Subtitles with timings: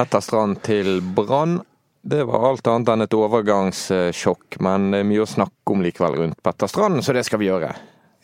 [0.00, 1.58] Petter Strand til Brann.
[2.00, 6.14] Det var alt annet enn et overgangssjokk, men det er mye å snakke om likevel
[6.22, 7.68] rundt Petter Strand, så det skal vi gjøre.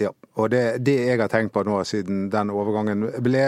[0.00, 0.08] Ja,
[0.40, 3.42] og det, det jeg har tenkt på nå siden den overgangen ble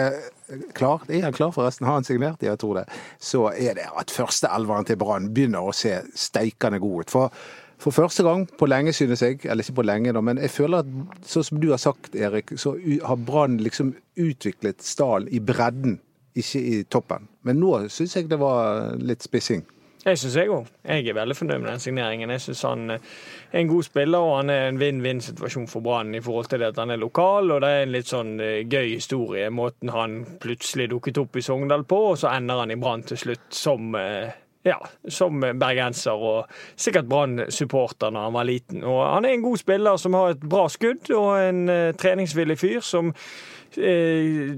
[0.77, 2.45] klar, er han klar forresten, har han signert?
[2.45, 2.83] Jeg tror det.
[3.17, 7.15] Så er det at førsteelveren til Brann begynner å se steikende god ut.
[7.15, 7.39] For,
[7.81, 10.85] for første gang på lenge, synes jeg, eller ikke på lenge, da, men jeg føler
[10.85, 15.97] at sånn som du har sagt, Erik, så har Brann liksom utviklet Stal i bredden,
[16.43, 17.29] ikke i toppen.
[17.47, 19.67] Men nå syns jeg det var litt spissing.
[20.09, 20.69] Jeg syns jeg òg.
[20.87, 22.31] Jeg er veldig fornøyd med den signeringen.
[22.31, 23.07] Jeg syns han eh,
[23.51, 26.79] er en god spiller, og han er en vinn-vinn-situasjon for Brann i forhold til at
[26.79, 29.51] han er lokal, og det er en litt sånn eh, gøy historie.
[29.51, 33.21] Måten han plutselig dukket opp i Sogndal på, og så ender han i Brann til
[33.21, 34.31] slutt som eh,
[34.69, 38.83] ja, som bergenser og sikkert Brann-supporter da han var liten.
[38.85, 42.59] Og han er en god spiller som har et bra skudd, og en eh, treningsvillig
[42.61, 44.55] fyr som eh,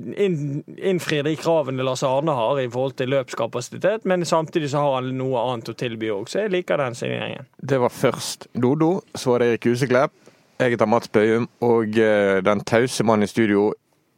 [0.91, 5.13] innfrir de kravene Lars Arne har i forhold til løpskapasitet, men samtidig så har han
[5.19, 7.51] noe annet å tilby òg, så jeg liker den signeringen.
[7.57, 10.17] Det var først Dodo, så var det Erik Huseklepp.
[10.61, 13.71] Jeg heter Mats Bøyum, og eh, den tause mannen i studio,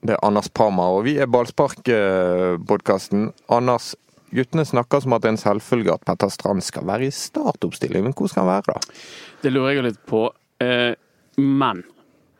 [0.03, 0.89] det er Anders Parma.
[0.91, 3.29] Og vi er Ballspark-podkasten.
[3.49, 3.93] Anders,
[4.35, 8.05] guttene snakker som at det er en selvfølge at Petter Strand skal være i startoppstilling,
[8.07, 9.01] men hvor skal han være da?
[9.43, 10.27] Det lurer jeg litt på.
[10.63, 10.95] Eh,
[11.41, 11.83] Men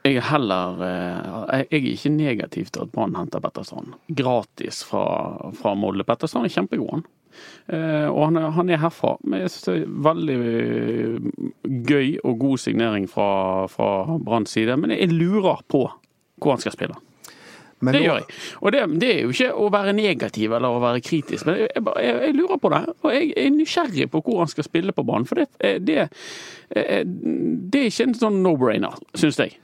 [0.05, 3.95] jeg er heller eh, Jeg er ikke negativ til at Brann henter Petter Strand.
[4.19, 5.05] Gratis fra,
[5.59, 6.05] fra Molde.
[6.05, 7.05] Petter Strand er kjempegod, han.
[7.73, 9.15] Eh, Og han er, han er herfra.
[9.25, 10.39] Men jeg synes det er veldig
[11.89, 14.77] gøy og god signering fra, fra Branns side.
[14.77, 15.87] Men jeg lurer på
[16.43, 16.97] hvor han skal spille.
[17.83, 18.27] Men Det gjør jeg.
[18.63, 21.83] Og det, det er jo ikke å være negativ eller å være kritisk, men jeg,
[21.83, 22.83] bare- jeg, jeg lurer på det.
[23.03, 25.27] Og jeg er nysgjerrig på hvor han skal spille på banen.
[25.27, 25.49] For det,
[25.83, 26.07] det,
[26.71, 29.59] det er ikke en sånn no-brainer, syns jeg.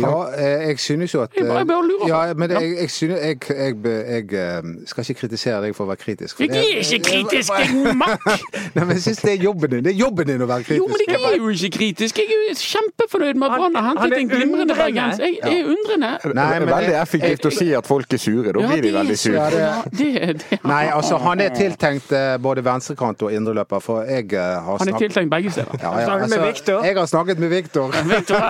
[0.00, 2.08] Ja, eh, jeg synes jo at Jeg bare- bare lurer på.
[2.08, 5.88] Ja, men jeg, jeg, synes, jeg, jeg, jeg, eh, skal ikke kritisere deg for å
[5.92, 6.36] være kritisk.
[6.36, 8.20] for Jeg er ikke kritisk, jeg makk!
[8.74, 9.84] Nei, men jeg synes det er jobben din.
[9.84, 10.80] Det er jobben din å være kritisk.
[10.80, 12.18] Jo, men jeg er jo ikke kritisk.
[12.22, 15.18] Jeg er kjempefornøyd med at Brann har hentet en glimrende bergens.
[15.18, 16.10] Jeg er undrende.
[16.24, 18.52] Nei, det men er veldig effektivt å si at folk er sure.
[18.52, 19.34] Da Ja, blir de veldig sure.
[19.36, 24.02] Ja, det- det, det, Nei, altså han er tiltenkt eh, både venstrekant og indreløper, for
[24.08, 25.78] jeg har snakket Han er tiltenkt begge steder.
[25.82, 26.84] ja, ja, Snakket med Victor?
[26.84, 27.92] Jeg har snakket med Viktor.
[28.08, 28.40] Victor,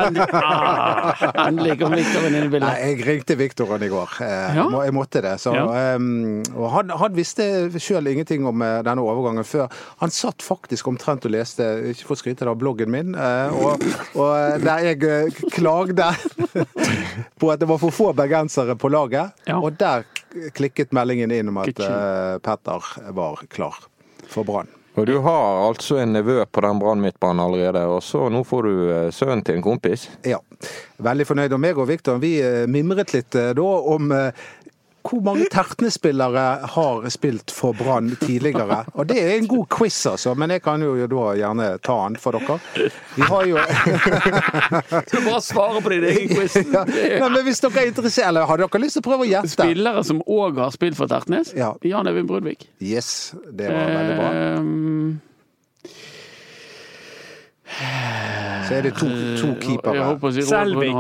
[1.34, 4.16] ah, endelig Viktoren inn i Nei, jeg ringte Viktoren i går.
[4.25, 5.34] Eh, må- Jeg måtte det.
[5.43, 7.47] Så, um, og han, han visste
[7.81, 9.69] sjøl ingenting om eh, denne overgangen før.
[10.03, 13.82] Han satt faktisk omtrent og leste, ikke for å skryte av bloggen min, eh, og,
[14.19, 16.10] og der jeg klagde
[17.41, 19.32] på at det var for få bergensere på laget.
[19.56, 20.04] Og der
[20.56, 21.75] klikket meldingen inn om at
[22.43, 23.76] Petter var klar
[24.32, 24.69] for Brann.
[24.94, 28.66] Og du har altså en nevø på den Brann midtbanen allerede, og så nå får
[28.69, 30.10] du eh, sønnen til en kompis.
[30.28, 30.36] Ja.
[31.03, 31.54] Veldig fornøyd.
[31.56, 34.12] Og meg og Viktor vi eh, mimret litt eh, da om
[35.02, 36.42] hvor mange Tertnes-spillere
[36.74, 38.84] har spilt for Brann tidligere?
[38.94, 42.16] Og det er en god quiz, altså, men jeg kan jo da gjerne ta den
[42.22, 42.58] for dere.
[43.16, 43.56] Vi har jo
[45.10, 46.56] Du bare svare på din egen quiz.
[46.62, 49.30] ja, Nei, men Hvis dere er interessert, eller har dere lyst til å prøve å
[49.32, 49.52] gjette?
[49.56, 51.52] Spillere som òg har spilt for Tertnes?
[51.58, 51.72] Ja.
[51.82, 52.69] Jan Øyvind Brudvik.
[52.80, 54.30] Yes, det var veldig bra.
[54.32, 55.20] Ehm,
[58.69, 59.08] Så er det to,
[59.40, 60.16] to keepere.
[60.46, 60.94] Selvik.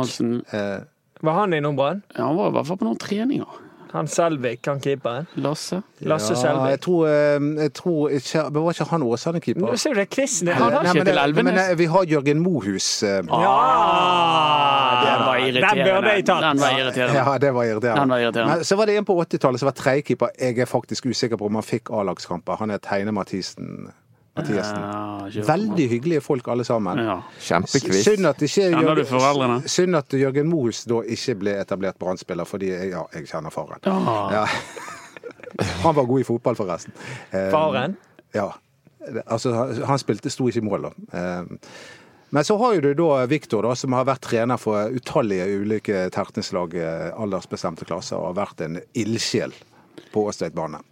[0.52, 0.80] Eh,
[1.22, 2.02] Var han innom Brann?
[2.16, 3.58] Ja, han var i hvert fall på noen treninger.
[3.92, 5.26] Han Selvik, han keeperen.
[5.36, 5.82] Lasse.
[6.00, 6.70] Lasse ja, Selvik.
[6.70, 9.60] jeg tror, eh, jeg tror ikke Men Var ikke han Åsane-keeper?
[9.60, 11.44] Nå ser du det, er Han har ikke til Elvenes.
[11.44, 13.02] men eh, vi har Jørgen Mohus.
[13.02, 13.22] eh, Ja!
[15.02, 15.84] Den var irriterende.
[15.84, 16.42] Den burde jeg tatt.
[16.42, 17.18] Den var irriterende.
[17.32, 18.00] Ja, det var irriterende.
[18.00, 18.54] Den var irriterende.
[18.56, 20.28] Men så var det en på 80-tallet som var tredjekeeper.
[20.40, 22.56] Jeg er faktisk usikker på om han fikk A-lagskamper.
[22.58, 23.92] Han er Teine Mathisen.
[24.36, 24.80] Mathiassen.
[24.80, 26.98] Ja, Veldig hyggelige folk alle sammen.
[27.04, 27.18] Ja.
[27.40, 28.02] Kjempequiz.
[28.06, 33.02] Synd at, Jørgen, synd at Jørgen Mohus da ikke ble etablert Brann-spiller, fordi jeg, ja,
[33.12, 33.82] jeg kjenner faren.
[33.84, 33.96] Ja.
[34.32, 34.44] Ja.
[35.84, 36.94] Han var god i fotball, forresten.
[37.30, 37.96] Eh, Faren?
[38.34, 38.48] Ja.
[39.26, 39.52] Altså,
[39.84, 40.92] han- spilte, sto ikke i mål, da.
[41.18, 41.44] Eh,
[42.32, 46.06] Men så har jo du da Viktor, da, som har vært trener for utallige ulike
[46.14, 49.52] Tertnes-lag, eh, aldersbestemte klasser, og har vært en ildsjel
[50.14, 50.80] på Åstveit bane.
[50.80, 50.91] Ja.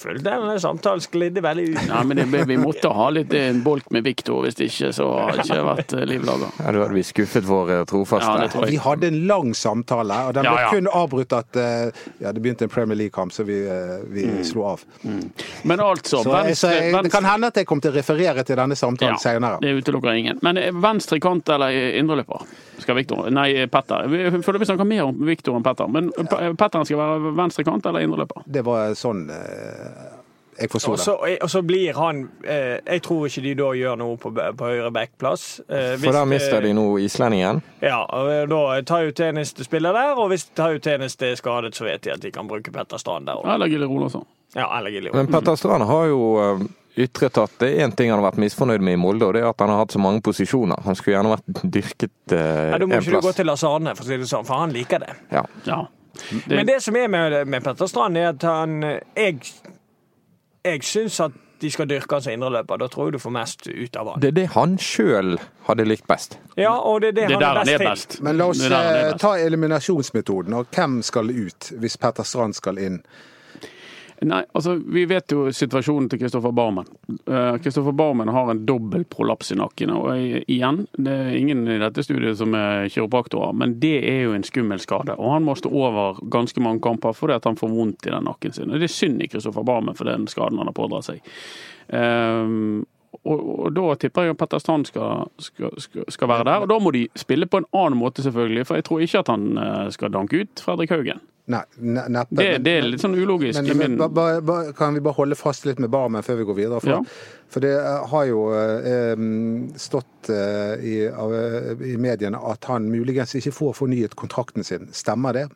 [0.00, 1.80] Følte denne samtalen sklidde veldig ut.
[1.90, 5.36] Nei, men det, vi måtte ha litt en bolk med Viktor, hvis ikke så hadde
[5.42, 6.48] det ikke vært eh, liv laga.
[6.56, 8.46] Ja, da hadde vi skuffet våre trofaste.
[8.48, 8.64] Ja.
[8.70, 10.70] Vi hadde en lang samtale, og den ble Ja, ja.
[10.72, 11.90] kun avbrutt at eh,
[12.24, 14.44] ja, det begynte en Premier League-kamp, så vi, eh, vi Mm.
[14.44, 14.80] slo av.
[15.64, 18.44] Men altså, Så, så venstre, jeg, det kan hende at jeg kommer til å referere
[18.46, 19.58] til denne samtalen senere.
[19.60, 20.38] det utelukker ingen.
[20.42, 22.46] Men eh, venstre kant eller indreløper
[22.84, 24.06] skal Viktor Nei, Petter.
[24.08, 25.88] Vi- føler vi snakker mer om Viktor enn Petter.
[25.88, 26.52] Men ja.
[26.58, 28.42] Petter skal være venstre kant eller indreløper?
[28.46, 30.16] Det var sånn eh,
[30.60, 31.04] Jeg forsto det.
[31.06, 34.64] så, og så blir han eh, Jeg tror ikke de da gjør noe på, på
[34.72, 35.60] høyre backplass.
[35.68, 37.62] Eh, For da mister de nå islendingen.
[37.80, 41.72] Ja, og da tar jo Tenis spiller der, og hvis tar jo Tenis er skadet,
[41.78, 43.48] så vet de at de kan bruke Petter Strand der òg.
[43.54, 44.26] Eller Gille Rolandsson.
[44.54, 45.12] Ja, eller Gilje.
[45.14, 46.66] Men Petter Strand har jo eh,
[47.04, 49.42] ytret at det er én ting han har vært misfornøyd med i Molde, og det
[49.44, 50.82] er at han har hatt så mange posisjoner.
[50.86, 52.78] Han skulle gjerne vært dyrket eh, plass.
[52.80, 54.62] da må en ikke du gå til til Arne, for å si det sånn, for
[54.64, 55.14] han liker det.
[55.32, 55.44] Ja.
[55.68, 55.82] Ja.
[56.50, 59.38] Men det som er med, med Petter Strand, er at han Jeg,
[60.66, 62.80] jeg syns at de skal dyrke han som indreløper.
[62.80, 64.22] Da tror jeg du får mest ut av han.
[64.22, 65.34] Det er det han sjøl
[65.68, 66.38] hadde likt best.
[66.56, 68.24] Ja, og det er det, Det er best, han han er best til.
[68.24, 70.56] Men la oss Det han eh, ta eliminasjonsmetoden.
[70.56, 73.02] Og hvem skal ut hvis Petter Strand skal inn?
[74.22, 76.88] Nei, altså, Vi vet jo situasjonen til Kristoffer Barmen.
[77.64, 79.90] Kristoffer Barmen har en dobbel prolaps i nakken.
[79.90, 84.22] og jeg- igjen, Det er ingen i dette studiet som er kiropraktorer, men det er
[84.24, 85.18] jo en skummel skade.
[85.18, 88.24] og Han må stå over ganske mange kamper fordi at han får vondt i den
[88.24, 88.70] nakken sin.
[88.70, 91.20] og Det er synd i Kristoffer Barmen for den skaden han har pådratt seg.
[91.92, 92.84] Ehm,
[93.24, 96.62] og, og Da tipper jeg at Petter Strand skal, skal, skal, skal være der.
[96.64, 98.66] og Da må de spille på en annen måte, selvfølgelig.
[98.68, 101.20] For jeg tror ikke at han eh, skal danke ut Fredrik Haugen.
[101.50, 102.36] Nei, ne- neppe.
[102.38, 103.58] Det, det er litt sånn ulogisk.
[103.66, 106.44] Men, men ba, ba, ba, kan vi bare holde fast litt med Barmen før vi
[106.46, 106.78] går videre?
[106.84, 107.00] For, Ja.
[107.50, 109.24] for det eh, har jo eh,
[109.82, 114.86] stått eh, i, av, eh, i mediene at han muligens ikke får fornyet kontrakten sin.
[114.94, 115.48] Stemmer det?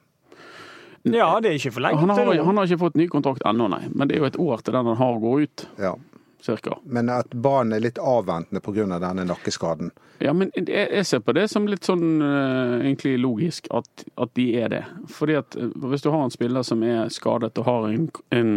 [1.05, 3.67] Ja, det er ikke for lenge Han til han har ikke fått ny kontrakt ennå,
[3.69, 3.83] nei.
[3.93, 5.95] Men det er jo et år til den han har går ut, Ja.
[6.45, 6.79] Cirka.
[6.85, 8.99] Men at barn er litt avventende pga.
[8.99, 9.91] denne nakkeskaden.
[10.23, 14.47] Ja, men jeg, ser på det som litt sånn eh, egentlig logisk at, at de
[14.61, 14.83] er det.
[15.11, 18.55] Fordi at eh, hvis du har en spiller som er skadet og har en, en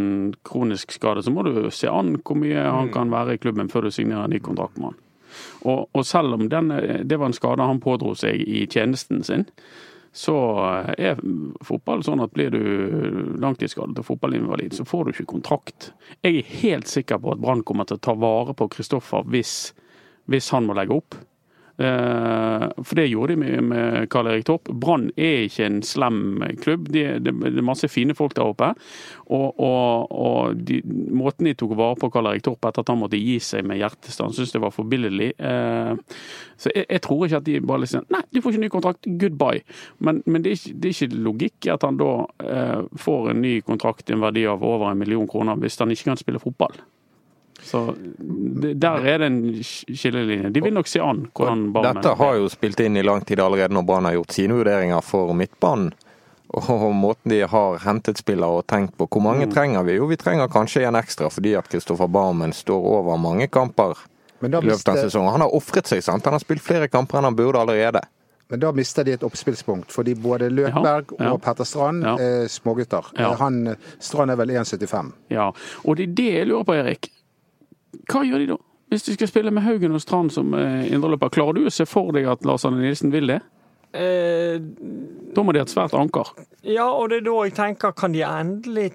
[0.47, 3.87] kronisk skade, så må du se an hvor mye han kan være i klubben før
[3.87, 5.03] du signerer en ny kontrakt med han.
[5.67, 9.23] Og, og selv om den, eh, det var en skade han pådro seg i tjenesten
[9.25, 9.47] sin,
[10.17, 10.35] så
[10.97, 11.19] er
[11.65, 15.91] fotball sånn at blir du langtidsskadet og fotballinvalid, så får du ikke kontrakt.
[16.25, 19.75] Jeg er helt sikker på at Brann kommer til å ta vare på Kristoffer hvis,
[20.31, 21.19] hvis han må legge opp.
[21.77, 24.69] Eh, For det gjorde de med, Karl Erik Torp.
[24.69, 26.89] Brann er ikke en slem klubb.
[26.93, 28.71] De, det, er masse fine folk der oppe.
[29.27, 30.81] Og, og, og de,
[31.13, 33.81] måten de tok vare på Karl Erik Torp etter at han måtte gi seg med
[33.81, 35.33] hjertestand, syns det var forbilledlig.
[35.37, 35.93] Eh,
[36.57, 39.07] Så jeg, jeg tror ikke at de bare liksom Nei, du får ikke ny kontrakt,
[39.21, 39.61] goodbye.
[39.99, 42.11] Men, men det, er ikke, det er ikke logikk at han da
[42.43, 46.11] eh, får en ny kontrakt en verdi av over en million kroner hvis han ikke
[46.11, 46.79] kan spille fotball.
[47.63, 47.95] Så
[48.77, 50.51] der er det en skillelinje.
[50.53, 53.39] De vil nok se an hvordan Barmen Dette har jo spilt inn i lang tid
[53.43, 55.91] allerede når Brann har gjort sine vurderinger for midtbanen.
[56.55, 59.07] Og måten de har hentet spillere og tenkt på.
[59.11, 59.97] Hvor mange trenger vi?
[59.97, 63.97] Jo, vi trenger kanskje en ekstra fordi at Kristoffer Barmen står over mange kamper
[64.39, 65.33] i løpet av sesongen.
[65.33, 66.23] Han har ofret seg, sant.
[66.29, 68.01] Han har spilt flere kamper enn han burde allerede.
[68.49, 71.31] men da mister de et oppspillspunkt, fordi både Løkberg Ja, ja.
[71.33, 72.13] og Petter Strand Ja.
[72.15, 73.03] er smågutter.
[73.19, 73.33] Ja.
[73.35, 75.11] Han, Strand er vel 1,75.
[75.29, 75.51] Ja,
[75.83, 77.11] og det er det jeg lurer på, Erik.
[78.11, 78.57] Hva gjør de da?
[78.91, 81.83] Hvis de skal spille med Haugen og Strand som eh, indreløper, klarer du å se
[81.89, 83.41] for deg at Lars Arne Nilsen vil det?
[83.97, 84.59] Eh,
[85.35, 86.31] Da må de ha et svært anker.
[86.63, 88.91] ja, og det er da jeg tenker, kan de endelig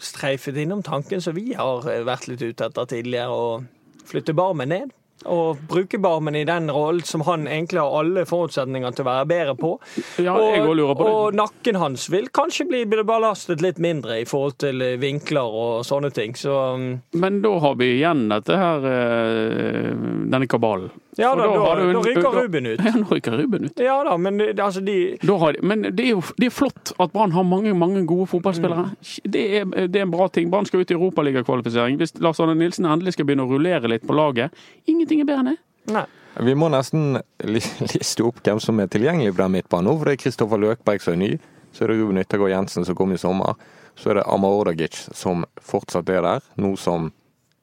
[0.00, 4.72] streifet innom tanken som vi har eh, vært litt ute etter tidligere, og flytte Barmen
[4.72, 4.94] ned?
[5.28, 9.26] Og bruke Barmen i den rollen som han egentlig har alle forutsetninger til å være
[9.28, 9.74] bedre på.
[10.22, 11.12] Ja, også lurer på det.
[11.12, 15.84] og nakken hans vil kanskje bli belastet litt mindre i forhold til eh, vinkler og
[15.88, 16.32] sånne ting.
[16.38, 16.88] Så mm,
[17.20, 19.92] Men da har vi igjen dette her, eh,
[20.30, 20.90] denne kabalen.
[21.18, 22.80] ja da, da, da, en- da ryker Ruben ut.
[22.86, 23.80] Ja, nå ryker Ruben ut.
[23.82, 27.12] Ja da, men det, altså de de, men det er jo det er flott at
[27.12, 28.92] Brann har mange mange gode fotballspillere.
[29.26, 30.50] Det, er, det er en bra ting.
[30.52, 31.98] Brann skal ut i Europaligakvalifisering.
[32.00, 34.54] Hvis Lars Arne Nilsen endelig skal begynne å rullere litt på laget,
[34.86, 35.58] ingenting er bedre enn det.
[35.90, 36.06] Nei.
[36.46, 37.18] Vi må nesten
[37.54, 39.96] liste opp hvem som er tilgjengelig på den midtbanen nå.
[39.98, 41.30] For det er Kristoffer Løkberg som er ny.
[41.74, 43.58] Så er det Ruben Yttergård Jensen som kom i sommer.
[43.98, 47.10] Så er det Amar Ordagic som fortsatt er der, nå som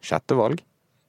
[0.03, 0.59] sjettevalg.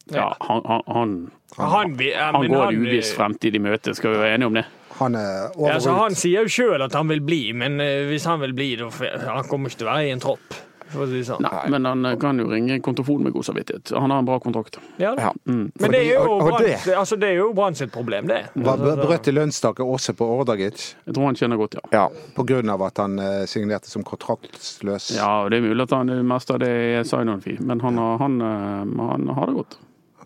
[0.08, 4.38] Ja, han, han, han, Han, han går en uviss fremtid i møte, skal vi være
[4.38, 4.64] enige om det?
[4.98, 8.26] Han er Ja, altså, han sier jo sjøl at han vil bli, men eh, hvis
[8.28, 8.88] han vil bli, da
[9.36, 10.56] Han kommer ikke til å være i en tropp,
[10.92, 11.42] for å si sånn.
[11.44, 13.92] Nei, men han eh, kan jo ringe kontofon med god samvittighet.
[13.98, 14.78] Han har en bra kontrakt.
[14.98, 15.32] Ja, ja.
[15.46, 15.70] Mm.
[15.80, 18.26] Men det er jo og- og Brann det- altså, det er jo Brann sitt problem,
[18.26, 18.40] det.
[18.54, 21.80] var brøt brøtt i lønnstaket også på Ordagic Jeg tror han tjener godt, ja.
[21.92, 22.72] Ja.
[22.72, 25.16] av at han eh, signerte som kontraktsløs.
[25.16, 28.18] Ja, det er mulig at han det meste av det er sign-on-fee, men han, har-
[28.18, 29.76] han, eh, han har det godt.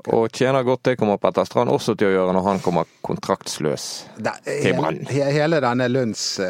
[0.09, 3.85] Og tjener godt, det kommer Petter Strand også til å gjøre når han kommer kontraktsløs.
[4.19, 4.99] Til Brann.
[5.07, 6.41] he, he, hele denne lønns...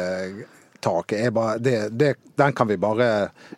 [0.83, 1.25] eh, taket.
[1.27, 3.09] er bare, det, det, den kan vi bare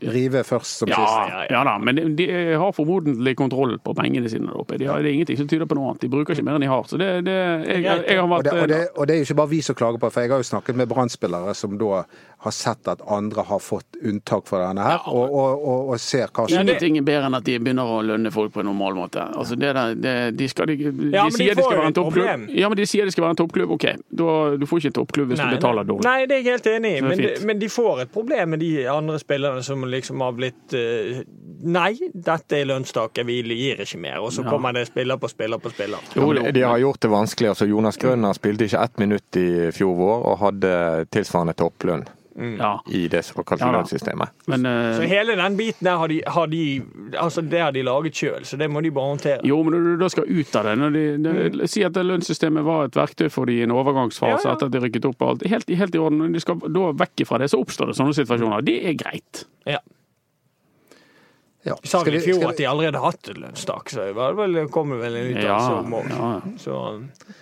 [0.01, 1.51] rive først som Ja, sist.
[1.51, 2.27] ja da, men de, de
[2.60, 4.77] har formodentlig kontroll på pengene sine der oppe.
[4.82, 6.05] De har, det er ingenting som tyder på noe annet.
[6.05, 6.86] De bruker ikke mer enn de har.
[6.89, 9.27] Så det, det jeg, jeg har Og vært det, og, det, og det er jo
[9.29, 12.05] ikke bare vi som klager på for jeg har jo snakket med brann som da
[12.46, 16.29] har sett at andre har fått unntak for denne her, og, og, og, og ser
[16.29, 18.98] hva som Ingenting er bedre enn at de begynner å lønne folk på en normal
[19.00, 19.24] måte.
[19.34, 21.89] Altså det der, det, de, skal, de, de, Ja, men de sier det skal være
[21.89, 22.46] en toppklubb.
[22.53, 23.74] Ja, men de sier det skal være en toppklubb.
[23.77, 24.25] OK, du,
[24.62, 26.05] du får ikke en toppklubb hvis du betaler dårlig.
[26.05, 27.39] Nei, det er jeg helt enig i, men, fint.
[27.39, 31.24] de- men de får et problem med de andre spillerne som liksom har blitt eh,
[31.65, 34.19] Nei, dette er lønnstaket, vi gir ikke mer.
[34.22, 34.50] Og så Ja.
[34.51, 35.98] kommer det spiller på spiller på spiller.
[36.15, 37.50] Jo, jo, De har gjort det vanskelig.
[37.50, 42.05] altså Jonas Grønner spilte ikke ett minutt i fjor vår og hadde tilsvarende topplønn
[42.36, 44.30] ja, i det såkalte Ja lønnssystemet.
[44.51, 46.63] men uh, Så hele den biten der har de, har de
[47.18, 49.39] altså det har de laget sjøl, så det må de bare håndtere.
[49.48, 51.06] Jo, men når du da skal ut av det, når de,
[51.62, 54.56] de Si at lønnssystemet var et verktøy for de i en overgangsfase Ja, ja.
[54.58, 55.48] etter at de rykket opp og alt.
[55.48, 56.20] Helt, helt i orden.
[56.25, 58.65] Når de skal da vekk fra det, så oppstår det sånne situasjoner.
[58.68, 59.46] Det er greit.
[59.65, 59.80] Ja.
[61.65, 61.75] Ja.
[61.81, 62.45] De sa vel i fjor vi...
[62.51, 65.29] at de allerede har hatt et lønnstak, så det var vel, kom det vel en
[65.31, 66.12] Ja, uttalelse om òg.
[66.13, 66.29] ja.
[66.62, 66.77] Så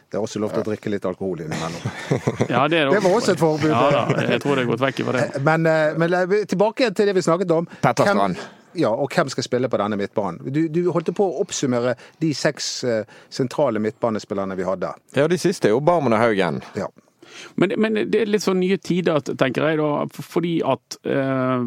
[0.09, 1.93] Det er også lov til å drikke litt alkohol innimellom.
[2.55, 3.69] Ja, det, Det var også et forbud.
[3.73, 5.43] Ja da, jeg tror det er gått vekk fra det.
[5.43, 7.67] Men, eh, men eh, tilbake til det vi snakket om.
[7.83, 8.43] Petter Hvem- Strand.
[8.73, 10.39] Ja, og hvem skal spille på denne midtbanen?
[10.49, 11.91] Du, du holdt på å oppsummere
[12.23, 14.89] de seks eh, sentrale midtbanespillerne vi hadde.
[15.13, 16.57] Ja, de siste er jo Barmen og Haugen.
[16.73, 16.87] Ja.
[17.55, 21.65] Men, men det er litt sånn nye tider, tenker jeg, da, fordi at eh,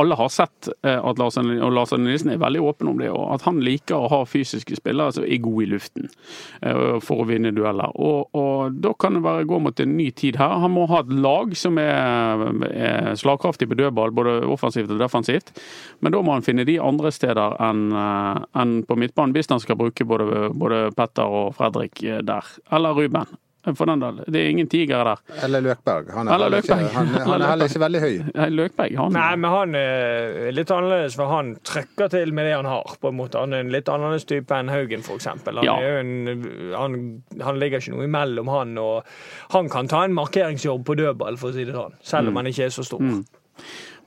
[0.00, 3.46] alle har sett eh, at Lars Arne Nilsen er veldig åpen om det, og at
[3.46, 7.54] han liker å ha fysiske spillere som er gode i luften eh, for å vinne
[7.54, 7.94] dueller.
[7.96, 10.58] Og, og da kan det være gå mot en ny tid her.
[10.64, 15.54] Han må ha et lag som er, er slagkraftig på dødball, både offensivt og defensivt.
[16.00, 19.78] Men da må han finne de andre steder enn en på midtbanen, hvis han skal
[19.80, 22.46] bruke både, både Petter og Fredrik eh, der.
[22.72, 23.38] Eller Ruben.
[23.62, 24.16] For den del.
[24.26, 25.20] Det er ingen tigere der.
[25.46, 26.08] Eller Løkberg.
[26.16, 26.80] Han er, Eller Løkberg.
[26.82, 28.16] ikke, han, han Eller er heller ikke veldig høy.
[28.34, 32.56] Nei, Løkberg, han Nei, men han er litt annerledes, for han trøkker til med det
[32.56, 32.96] han har.
[33.00, 33.38] på en måte.
[33.38, 35.26] Han er en litt annerledes type enn Haugen, f.eks.
[35.30, 35.76] Han, Ja.
[35.78, 36.42] en,
[36.74, 36.98] han,
[37.40, 39.06] han ligger ikke noe imellom han, og
[39.54, 41.94] han kan ta en markeringsjobb på dødball, for å si det sånn.
[42.02, 42.98] Selv om han ikke er så stor.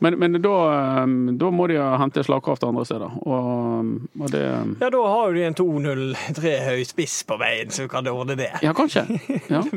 [0.03, 3.19] Men, men da, eh, da må de hente slagkraft andre steder.
[3.23, 4.43] Og, og det
[4.81, 8.51] Ja, da har jo de en 2-0-3 høy spiss på veien så kan ordne det.
[8.65, 9.05] Ja, kanskje.
[9.49, 9.63] Ja.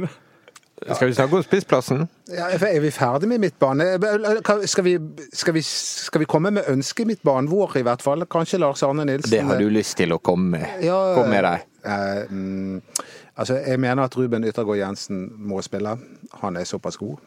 [0.95, 2.09] Skal vi snakke om spissplassen?
[2.31, 3.85] Ja, er vi ferdig med midtbane?
[4.67, 4.93] Skal vi,
[5.33, 8.23] skal, vi, skal vi komme med ønske mitt midtbanen vår, i hvert fall?
[8.31, 9.31] Kanskje Lars Arne Nilsen?
[9.33, 10.85] Det har du lyst til å komme med.
[10.87, 11.67] Ja, Kom med deg.
[11.83, 12.83] eh, mm,
[13.35, 15.97] altså, jeg mener at Ruben Yttergård Jensen må spille.
[16.45, 17.19] Han er såpass god.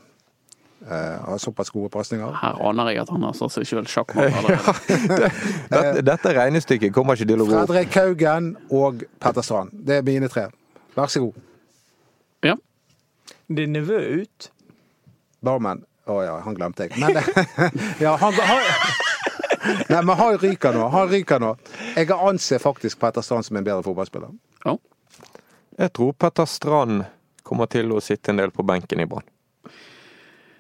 [0.82, 2.32] Eh, har såpass gode pasninger.
[2.42, 5.28] Her aner jeg at han har satt seg sjøl sjakkmatt allerede.
[5.70, 7.70] Dette, dette regnestykket kommer ikke til å gå opp.
[7.70, 9.76] Fredrik Haugen og Petter Strand.
[9.78, 10.48] Det er mine tre.
[10.98, 11.38] Vær så god.
[12.48, 12.56] Ja.
[13.46, 14.48] Det er nevø ut.
[15.46, 15.84] Barmen.
[16.10, 16.98] Å ja, han glemte jeg.
[16.98, 17.14] Men
[18.06, 18.66] ja, han, han
[19.92, 20.88] Nei, men han ryker nå.
[20.96, 21.52] Han ryker nå.
[21.94, 24.34] Jeg anser faktisk Petter Strand som en bedre fotballspiller.
[24.66, 24.80] ja.
[25.80, 27.06] Jeg tror Petter Strand
[27.48, 29.24] kommer til å sitte en del på benken i Brann.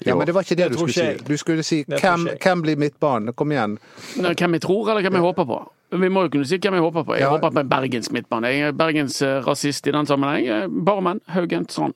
[0.05, 1.25] Ja, men det var ikke det, Det du skulle ikke si.
[1.27, 3.33] Du skulle si hvem, hvem blir midtbanen?
[3.37, 3.77] Kom igjen.
[4.17, 5.59] Nei, Hvem jeg tror, eller hvem jeg håper på?
[5.91, 7.13] Vi må jo kunne si hvem jeg håper på.
[7.17, 7.29] Jeg Ja.
[7.29, 8.47] håper på en Bergens midtbane.
[8.47, 10.71] Jeg er Bergens eh, rasist i den sammenheng.
[10.85, 11.93] Barmen, Haugen, Strand.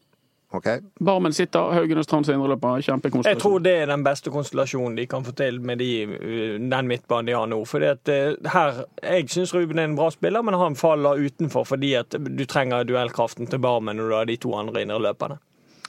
[0.56, 0.68] OK?
[1.04, 2.78] Barmen sitter, Haugen og Strand som indreløper.
[3.26, 6.88] Jeg tror det er den beste konstellasjonen de kan få til med de, uh, den
[6.88, 7.62] midtbanen de har nå.
[7.66, 11.66] Fordi at uh, her, Jeg syns Ruben er en bra spiller, men han faller utenfor
[11.66, 15.38] fordi at du trenger duellkraften til Barmen når du har de to andre indreløperne.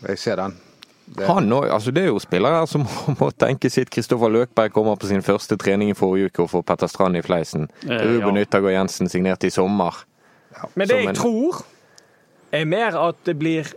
[0.08, 0.56] Jeg ser den.
[1.06, 2.82] Det, Han også, altså Det er jo spillere som
[3.20, 3.90] må tenke sitt.
[3.94, 7.22] Kristoffer Løkberg kommer på sin første trening i forrige uke og får Petter Strand i
[7.22, 7.68] fleisen.
[7.86, 8.42] Eh, Ruben ja.
[8.42, 10.02] Yttergård Jensen signerte i sommer.
[10.75, 11.62] Men det jeg en- tror,
[12.52, 13.70] er mer at det blir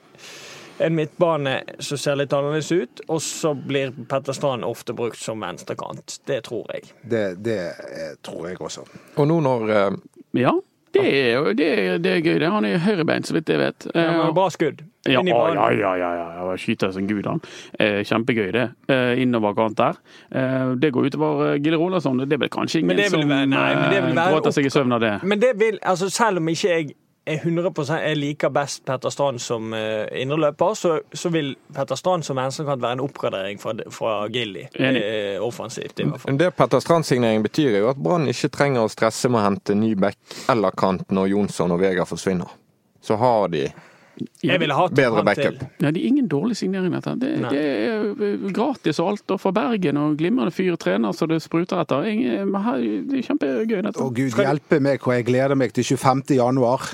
[0.79, 5.41] en midtbane som ser litt annerledes ut, og så blir Petter Strand ofte brukt som
[5.43, 6.19] venstrekant.
[6.25, 6.87] Det tror jeg.
[7.03, 8.85] det, det eh, tror jeg også.
[9.17, 9.91] Og nå når eh,
[10.39, 10.53] Ja,
[11.01, 12.39] det er jo det, er- det er gøy.
[12.39, 12.51] det.
[12.51, 13.87] Han er høyrebeint, så vidt jeg vet.
[13.95, 14.81] Ja, men bra skudd.
[15.07, 16.55] Ja, i ja, ja, ja, ja.
[16.59, 17.39] Skyter som gud, han.
[17.79, 18.65] Eh, kjempegøy, det.
[18.91, 19.99] Eh, innoverkant der.
[20.31, 22.19] Eh, det går utover eh, Gille Rolandsson.
[22.19, 24.99] Det er vel kanskje ingen Men det vil som eh, gråter seg i søvn av
[25.01, 25.13] det.
[25.23, 26.91] Men det vil, altså selv om ikke jeg
[27.25, 32.25] er 100 jeg liker best Petter Strand som uh, indreløper, så, så vil Petter Strand
[32.25, 34.65] som venstrekant være en oppgradering fra, fra Gilly.
[34.79, 36.39] Eh, offensivt, i hvert fall.
[36.39, 39.75] Det Petter Strand-signering betyr, er jo at Brann ikke trenger å stresse med å hente
[39.77, 40.17] ny back
[40.49, 42.49] eller kant når Jonsson og Vegard forsvinner.
[43.01, 43.67] Så har de
[44.43, 45.61] Jeg ville hatt bedre backup.
[45.79, 47.13] Ja, det er ingen dårlig signering, dette.
[47.21, 49.35] Det, det er eh, gratis og alt.
[49.35, 52.03] Og fra Bergen og glimrende fyr trener så det spruter etter.
[52.09, 54.01] Her- Det er kjempegøy, dette.
[54.01, 56.25] Å gud hjelpe meg hvor jeg gleder meg til 25.
[56.41, 56.89] januar.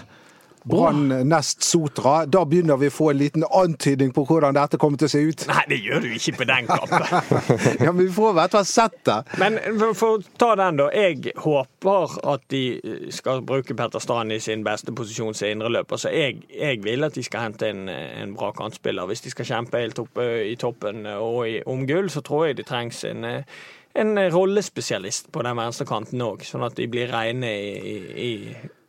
[0.69, 2.25] Brann nest Sotra.
[2.25, 5.21] Da begynner vi å få en liten antydning på hvordan dette kommer til å se
[5.21, 5.45] ut.
[5.51, 7.05] Nei, det gjør du ikke på den kampen.
[7.85, 9.17] Ja, men vi får i hvert fall sett det.
[9.41, 9.59] Men
[9.97, 10.87] for, å ta den, da.
[10.95, 12.63] Jeg håper at de
[13.13, 16.01] skal bruke Petter Strand i sin beste posisjon som indreløper.
[16.01, 19.07] Så jeg, jeg vil at de skal hente en, en bra kantspiller.
[19.09, 22.59] Hvis de skal kjempe helt oppe i toppen og i, om gull, så tror jeg
[22.59, 23.27] det trengs en,
[23.95, 27.95] en rollespesialist på den venstre kanten òg, sånn at de blir reine i,
[28.25, 28.31] i,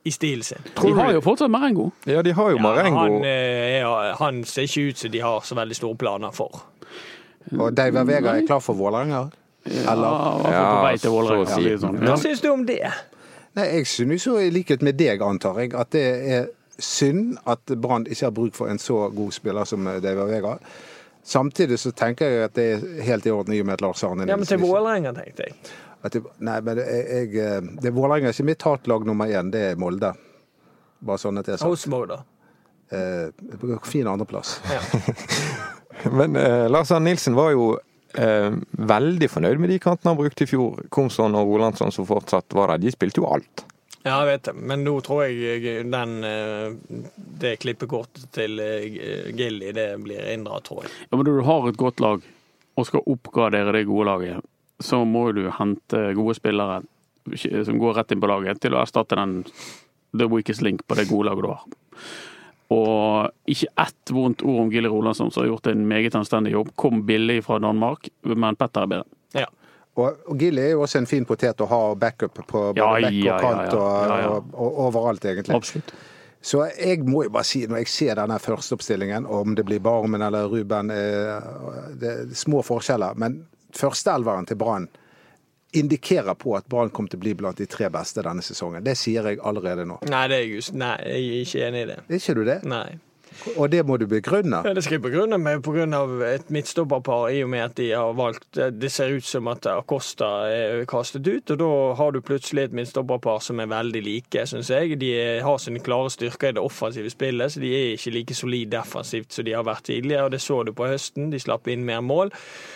[0.06, 0.62] i stilen sin.
[0.78, 1.88] De har jo fortsatt Marengo.
[2.06, 2.98] Ja, de har jo Marengo.
[3.02, 6.62] han, eh, er, han ser ikke ut som de har så veldig store planer for.
[7.58, 9.24] Og David Vega er klar for Vålerenga?
[9.66, 10.08] Ja, Eller?
[10.08, 11.46] Ja, på Ja, vei til Vålerenga.
[11.46, 11.76] så å si.
[11.86, 11.98] sånn.
[11.98, 12.16] Hva Ja.
[12.16, 12.80] syns du om det?
[13.56, 16.46] Nei, jeg synes jo i likhet med deg, antar jeg, at det er
[16.78, 20.58] synd at Brann ikke har bruk for en så god spiller som David Vega.
[21.24, 24.04] Samtidig så tenker jeg at det er helt i orden i og med at Lars
[24.04, 25.54] Arne Ja, men til Nilsen Vålerenga, tenkte jeg.
[26.14, 29.80] Det, Nei, men jeg, jeg, det Vålerenga er ikke mitt hatlag nummer én, det er
[29.80, 30.12] Molde.
[31.06, 31.88] Bare sånn at det er sagt.
[32.10, 32.22] Da.
[32.96, 34.60] Eh, fin andreplass.
[34.70, 34.80] Ja.
[36.18, 37.70] Men eh, Lars Arne Nilsen var jo
[38.14, 40.84] eh, veldig fornøyd med de kantene han brukte i fjor.
[40.92, 42.84] Komsson og Rolandsson som fortsatt var der.
[42.86, 43.66] De spilte jo alt.
[44.06, 44.54] Ja, jeg vet det.
[44.70, 47.06] Men nå tror jeg den, eh,
[47.42, 50.92] det klippekortet til eh, Gilly det blir inndratt, tror jeg.
[51.08, 52.28] Ja, men når du har et godt lag
[52.76, 54.52] og skal oppgradere det gode laget,
[54.82, 56.82] så må du hente gode spillere
[57.66, 59.40] som går rett inn på laget, til å erstatte den
[60.16, 61.64] the weakest link på det gode laget du har.
[62.76, 66.72] Og ikke ett vondt ord om Gilly Rolandsson, som har gjort en meget anstendig jobb.
[66.78, 69.18] Kom billig fra Danmark, men Petter er bedre.
[69.36, 69.46] Ja.
[69.96, 72.90] Og, og Gilly er jo også en fin potet å ha backup på både Ja,
[72.92, 73.78] back og ja, kant ja.
[73.78, 74.34] og, Ja, ja.
[74.34, 75.56] Og, og overalt, egentlig.
[75.56, 75.94] Absolutt.
[76.46, 80.22] Så jeg må jo bare si, når jeg ser denne førsteoppstillingen, om det blir Barmen
[80.22, 81.48] eller Ruben eh,
[81.98, 83.40] Det er små forskjeller, men
[83.74, 84.88] førsteelveren til Brann
[85.76, 88.84] indikerer på at Brann kommer til å bli blant de tre beste denne sesongen.
[88.84, 89.98] Det sier jeg allerede nå.
[90.08, 91.98] Nei, det er just, nei, jeg er ikke enig i det.
[92.06, 92.60] Er ikke du det?
[92.70, 92.86] Nei.
[93.56, 94.62] Og det må du begrunne.
[94.66, 95.86] Ja, det skal jeg begrunne med pga.
[96.26, 100.48] et midtstopperpar, i og med at de har valgt Det ser ut som at Acosta
[100.48, 104.70] er kastet ut, og da har du plutselig et midtstopperpar som er veldig like, syns
[104.70, 105.00] jeg.
[105.00, 105.12] De
[105.42, 109.32] har sine klare styrker i det offensive spillet, så de er ikke like solide defensivt
[109.32, 110.24] som de har vært tidligere.
[110.24, 112.32] og Det så du på høsten, de slapp inn mer mål.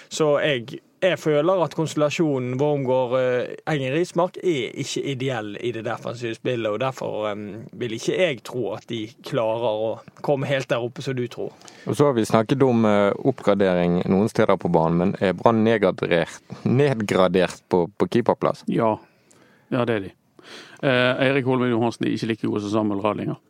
[0.08, 5.84] Så jeg, jeg føler at konstellasjonen Wormgård eh, Engen Rismark er ikke ideell i det
[5.86, 7.42] defensive spillet, og derfor eh,
[7.80, 9.90] vil ikke jeg tro at de klarer å
[10.24, 11.54] komme helt der oppe som du tror.
[11.86, 15.64] Og så har vi snakket om eh, oppgradering noen steder på banen, men er Brann
[15.64, 18.64] nedgradert, nedgradert på, på keeperplass?
[18.70, 18.96] Ja.
[19.72, 20.16] ja, det er de.
[20.82, 23.40] Eh, Eirik Holmen Johansen er ikke like god som Samuel Radlinger.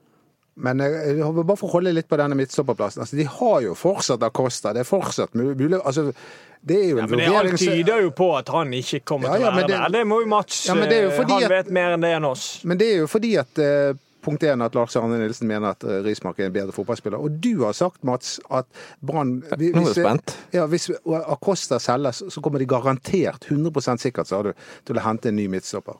[0.56, 3.00] Men jeg håper bare for å holde litt på denne midtstopperplassen.
[3.04, 4.72] Altså, de har jo fortsatt Acosta.
[4.76, 6.12] Det er fortsatt mulig altså,
[6.60, 9.00] Det er jo en Ja, men det vurdering alt tyder jo på at han ikke
[9.08, 9.88] kommer Ja, til å men være det- der.
[9.98, 11.92] Det må jo Mats Ja, men det er jo eh, fordi Han at- vet mer
[11.96, 12.60] enn det enn oss.
[12.64, 15.82] Men det er jo fordi at uh, punkt én at Lars Arne Nilsen mener at
[15.84, 17.16] eh, Rismark er en bedre fotballspiller.
[17.18, 18.66] Og du har sagt, Mats, at
[19.00, 20.36] Brann Nå er jeg spent.
[20.52, 24.52] Ja, hvis Acosta selges, så kommer de garantert, 100% sikkert, sa du,
[24.84, 25.94] til å hente en ny midtstopper.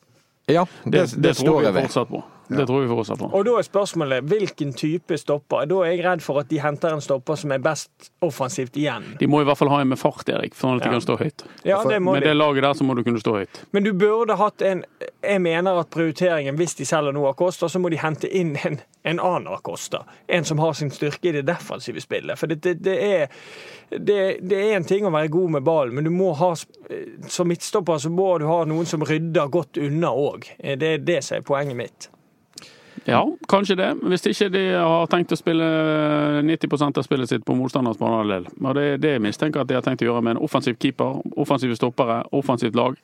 [0.49, 2.23] Ja, det, Det, det, det, tror jeg fortsatt på.
[2.51, 3.29] Det tror vi fortsatt på.
[3.33, 5.67] Og da er spørsmålet hvilken type stopper.
[5.71, 9.05] Da er jeg redd for at de henter en stopper som er best offensivt igjen.
[9.21, 10.93] De må i hvert fall ha en med fart, Erik, sånn at de Ja.
[10.99, 11.45] kan stå høyt.
[11.65, 12.29] Ja, det må Med de.
[12.29, 13.63] det laget der så må du kunne stå høyt.
[13.73, 14.85] Men du burde hatt en
[15.23, 18.81] Jeg mener at prioriteringen, hvis de selger noe Acosta, så må de hente inn en,
[19.05, 20.05] en annen Acosta.
[20.29, 22.39] En som har sin styrke i det defensive spillet.
[22.39, 23.27] For det, det, det er
[23.91, 26.55] det, det er en ting å være god med ballen, men du må ha
[27.29, 30.49] som midtstopper så må du ha noen som rydder godt unna òg.
[30.79, 32.09] Det er det som er poenget mitt.
[33.05, 33.88] Ja, kanskje det.
[34.03, 35.66] Hvis ikke de har tenkt å spille
[36.46, 38.48] 90% av spillet sitt på motstanders banehalvdel.
[38.61, 40.76] Og det er det jeg mistenker at de har tenkt å gjøre med en offensiv
[40.81, 42.98] keeper, offensive stoppere, offensivt lag.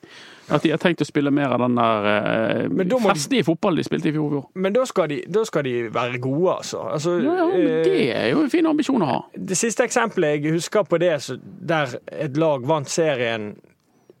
[0.53, 4.11] At de har tenkt å spille mer av den der eh, festlige fotballen de spilte
[4.11, 4.29] i fjor.
[4.35, 4.45] fjor.
[4.55, 6.83] Men da skal de, da skal de være gode, altså.
[6.93, 9.17] altså Ja, ja, men eh, det er jo en fin ambisjon å ha.
[9.33, 11.17] Det siste eksempelet jeg husker på det,
[11.67, 13.55] der et lag vant serien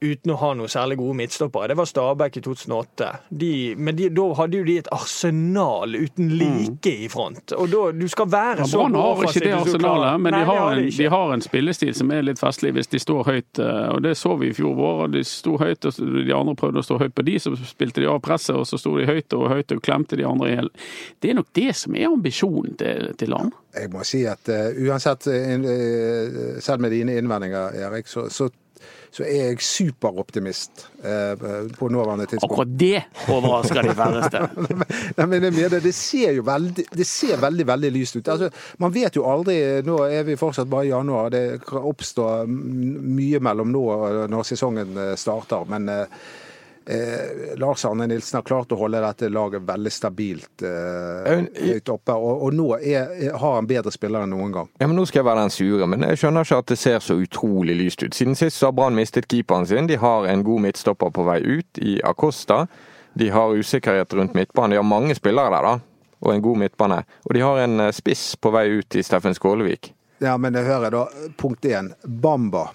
[0.01, 3.09] uten å ha noe særlig gode midtstoppere, det var Stabæk i 2008.
[3.29, 7.53] De, men de, da hadde jo de et arsenal uten like i front.
[7.57, 8.59] Og da, du skal være Mm.
[8.63, 11.33] Ja, så Brann har ikke det arsenalet, men Nei, de, har de en, de har
[11.33, 13.59] en spillestil som er litt festlig hvis de står høyt.
[13.59, 15.03] eh, Og det så vi i fjor vår.
[15.05, 18.01] og De sto høyt, og de andre prøvde å stå høyt på de, så spilte
[18.01, 20.55] de av presset, og så sto de høyt og høyt og klemte de andre i
[20.55, 20.71] hjel.
[21.21, 23.53] Det er nok det som er ambisjonen til, til land.
[23.77, 28.49] Jeg må si at uh, uansett, eh, eh, selv med dine innvendinger, Erik, så, så,
[29.11, 31.45] så er jeg superoptimist eh,
[31.77, 32.51] på nåværende tidspunkt.
[32.51, 33.01] Akkurat det
[33.33, 34.41] overrasker de færreste.
[35.17, 38.31] Nei, men jeg mener, det ser jo veldig, det ser veldig, veldig lyst ut.
[38.33, 38.51] Altså,
[38.83, 41.31] man vet jo aldri Nå er vi fortsatt bare i januar.
[41.33, 45.65] Det kan oppstå mye mellom nå og når sesongen eh, starter.
[45.71, 45.89] Men
[46.89, 52.15] eh, Lars Arne Nilsen har klart å holde dette laget veldig stabilt eh, høyt oppe,
[52.15, 54.71] og, og nå er, er, har han bedre spillere enn noen gang.
[54.79, 57.03] Ja, men Nå skal jeg være den sure, men jeg skjønner ikke at det ser
[57.03, 58.15] så utrolig lyst ut.
[58.15, 59.89] Siden sist så har Brann mistet keeperen sin.
[59.89, 62.63] De har en god midtstopper på vei ut i Acosta.
[63.17, 64.75] De har usikkerhet rundt midtbanen.
[64.75, 66.17] De har mange spillere der, da.
[66.19, 67.03] Og en god midtbane.
[67.25, 69.93] Og de har en eh, spiss på vei ut i Steffen Skålevik.
[70.21, 71.03] Ja, men jeg hører da.
[71.37, 71.91] Punkt én.
[72.03, 72.67] Bamba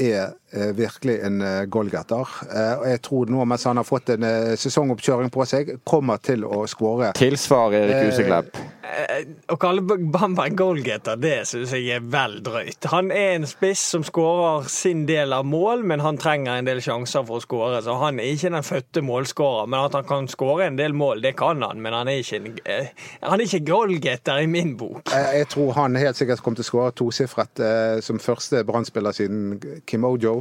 [0.00, 0.32] er
[0.76, 2.26] virkelig en eh, goalgetter.
[2.50, 6.18] Eh, og jeg tror nå, mens han har fått en eh, sesongoppkjøring på seg, kommer
[6.24, 7.12] til å skåre.
[7.18, 8.56] Tilsvar Erik Eh, Huseklepp.
[8.90, 12.86] Eh, Å kalle Bamba en goalgetter, det syns jeg er vel drøyt.
[12.90, 16.80] Han er en spiss som skårer sin del av mål, men han trenger en del
[16.82, 17.80] sjanser for å skåre.
[17.86, 19.68] Så han er ikke den fødte målskårer.
[19.70, 21.78] Men at han kan skåre en del mål, det kan han.
[21.82, 22.90] Men han er ikke, en, eh,
[23.22, 25.02] han er ikke goalgetter i min bok.
[25.14, 29.14] Eh, Jeg tror han helt sikkert kommer til å skåre tosifret eh, som første Brann-spiller
[29.14, 30.39] siden Kim Ojo.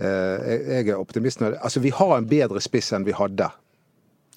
[0.00, 1.42] Eh, jeg- er optimist.
[1.42, 3.50] Altså, vi har en bedre spiss enn vi hadde.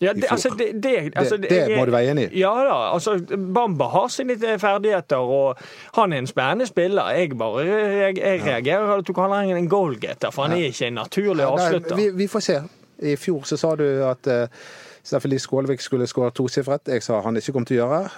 [0.01, 2.39] Ja, det, altså, det, det, altså, det må du være enig i.
[2.41, 2.73] Ja da.
[2.93, 3.13] altså
[3.53, 5.55] Bamba har sine ferdigheter, og
[5.95, 7.09] han er en spennende spiller.
[7.15, 10.65] Jeg bare jeg, jeg reagerer på at du kaller han en goalgetter, for han er
[10.73, 11.95] ikke en naturlig Nei, avslutter.
[11.95, 12.57] vi, vi får se.
[13.03, 14.47] I fjor så sa du at uh,
[15.03, 16.87] Steffen Lie Skålevik skulle skåre tosifret.
[16.87, 18.09] Jeg sa han ikke kom til å gjøre.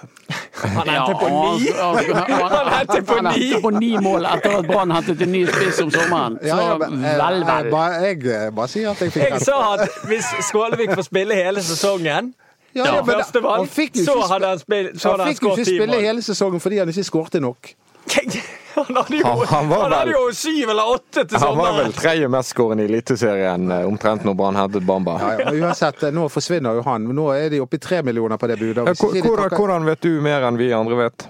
[0.62, 1.70] Han endte på ni.
[1.74, 1.96] han-
[2.30, 3.48] han- Han endte på ni.
[3.64, 6.38] på ni mål etter at Brann hentet en ny spiss om sommeren.
[6.40, 8.04] Så Ja, eh, vel, Jeg, vel.
[8.06, 11.62] jeg eh, bare sier at jeg fikk Jeg sa at hvis Skålevik får spille hele
[11.62, 12.34] sesongen
[12.76, 15.12] Ja, ja, men første valg, han fikk jo så ikke hadde han, spill, så Han
[15.18, 17.70] hadde han fikk jo ikke spille hele sesongen fordi han ikke skårte nok.
[18.76, 21.72] Han hadde jo, Han- han han hadde vel- jo syv eller åtte til Han var
[21.72, 21.92] vel sommeren.
[21.96, 25.14] tredje mestskårende i Eliteserien eh, omtrent når Brann hentet Bamba.
[25.22, 27.06] Ja, ja, uansett, eh, nå forsvinner jo han.
[27.16, 28.76] Nå er de oppe i tre millioner på det budet.
[28.84, 31.26] Ja, Hvordan, takker- hvordan vet du mer enn vi andre vet?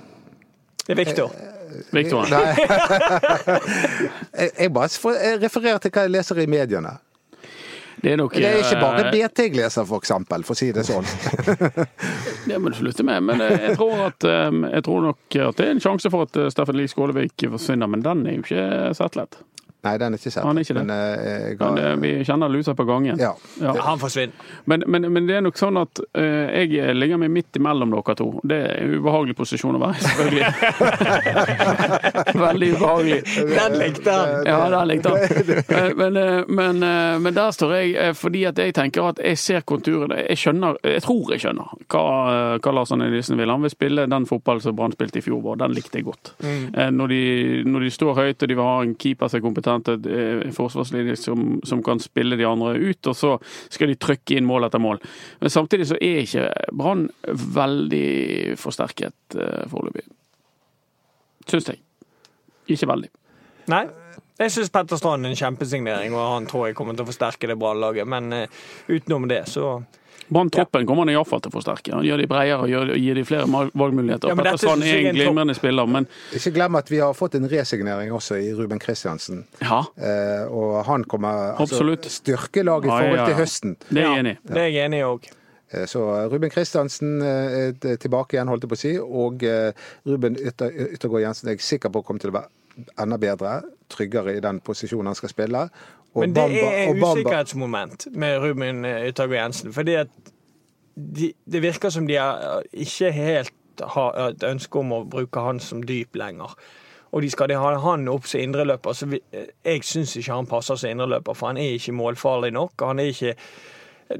[0.86, 1.30] Det er Victor.
[1.92, 2.26] Victor.
[4.36, 4.88] Jeg, jeg bare
[5.42, 6.92] refererer til hva jeg leser i mediene.
[8.02, 10.58] Det er nok Det er ikke bare eh, BT jeg leser, for eksempel, for å
[10.58, 11.06] si det sånn.
[12.50, 13.24] Det må du slutte med.
[13.24, 16.28] Men eh, jeg tror, at, eh, jeg tror nok at det er en sjanse for
[16.28, 18.66] at Steffen Lie Skålevik forsvinner, men den er jo ikke
[18.98, 19.40] settlet.
[19.86, 20.44] Nei, den er ikke sett.
[20.44, 20.76] Han er ikke.
[20.80, 20.98] Men, det.
[21.22, 23.18] jeg Men, har, eh, vi kjenner lusa på gangen.
[23.22, 23.32] ja.
[23.62, 23.72] Ja.
[23.86, 24.34] Han forsvinner.
[24.68, 28.14] Men, men, men det er nok sånn at uh, jeg ligger meg midt imellom dere
[28.18, 28.26] to.
[28.44, 30.44] Det er en ubehagelig posisjon å være i, selvfølgelig.
[32.46, 33.22] Veldig ubehagelig.
[33.56, 34.46] Den likte han.
[34.46, 35.18] Ja, den likte han.
[35.76, 39.18] Eh, Men, eh, men, eh, men der står jeg eh, fordi at jeg tenker at
[39.22, 40.18] jeg ser konturene.
[40.30, 43.50] Jeg skjønner, jeg tror jeg skjønner hva, eh, hva Lars Arne Nilsen vil.
[43.52, 45.56] Han vil spille den fotballen som Brann spilte i fjor, vår.
[45.62, 46.32] den likte jeg godt.
[46.44, 47.20] Eh, Når, de,
[47.66, 50.40] når de står høyt og de vil ha en keeper som er kompetent, et, eh,
[50.46, 53.34] en forsvarslinje som, som kan spille de andre ut, og så
[53.72, 55.02] skal de trykke inn mål etter mål.
[55.40, 57.06] Men samtidig så er ikke Brann
[57.58, 60.06] veldig forsterket eh, foreløpig.
[61.46, 61.82] Syns jeg.
[62.74, 63.12] Ikke veldig.
[63.70, 63.84] Nei.
[64.38, 67.48] Jeg syns Petter Strand er en kjempesignering, og han tror jeg kommer til å forsterke
[67.48, 68.04] det Brann-laget.
[68.08, 69.78] Men uh, utenom det, så
[70.28, 71.92] Brann-troppen kommer han iallfall til å forsterke.
[71.94, 73.46] Han gjør de bredere og gjør, gir de flere
[73.78, 74.28] valgmuligheter.
[74.32, 77.46] Ja, Petter Strand er en glimrende spiller, men Ikke glem at vi har fått en
[77.48, 79.44] resignering også i Ruben Kristiansen.
[79.62, 82.10] ja, Uh, og han kommer altså, Absolutt.
[82.10, 83.76] styrke laget i Ja, forhold ja, til høsten.
[83.88, 84.38] det er jeg enig i.
[84.52, 85.30] det er jeg enig i òg.
[85.72, 88.92] Eh, Så Ruben Kristiansen er tilbake igjen, holdt jeg på å si.
[88.98, 89.42] Og
[90.06, 92.50] Ruben Ytter, Yttergård Jensen er jeg sikker på kommer til å være
[93.00, 95.68] enda bedre, tryggere i den posisjonen han skal spille.
[96.14, 99.72] Og Men det Bamba- er og usikkerhetsmoment med Ruben eh, Yttergård Jensen.
[99.72, 100.08] Fordi at
[100.96, 105.60] de, det virker som de er, ikke helt har et ønske om å bruke han
[105.60, 106.54] som dyp lenger.
[107.12, 108.92] Og de skal de ha han opp som indreløper.
[108.96, 112.52] Så vi, eh, jeg syns ikke han passer som indreløper, for han er ikke målfarlig
[112.52, 112.72] nok.
[112.80, 113.34] Han er ikke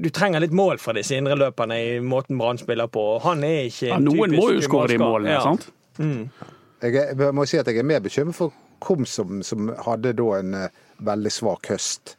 [0.03, 3.21] du trenger litt mål fra disse indreløperne i måten Brann spiller på.
[3.23, 5.41] Han er ikke Ja, en noen må jo skåre de målene, Ja.
[5.45, 5.69] sant?
[6.83, 10.11] Jeg, er, jeg må si at jeg er mer bekymret for Kom, som, som hadde
[10.13, 12.11] da en eh, veldig svak høst.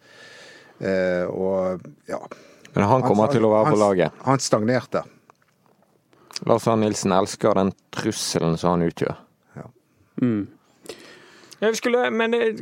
[0.81, 2.17] Eh, og ja
[2.73, 4.17] Men han kommer til å være på laget.
[4.25, 5.03] Han stagnerte.
[6.49, 9.21] Lars Arne Nilsen elsker den trusselen som han utgjør.
[9.57, 9.69] Jeg
[11.73, 12.59] skulle, men eh,